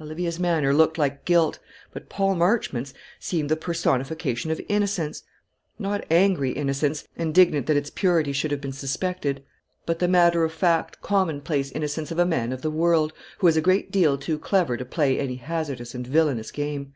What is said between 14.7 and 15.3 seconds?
to play